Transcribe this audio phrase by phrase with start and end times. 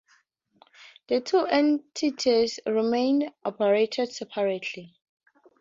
[1.09, 4.95] The two entities remain operated separately.